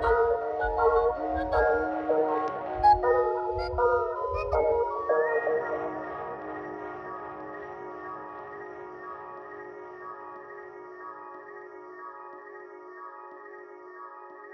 Bye. 0.00 0.18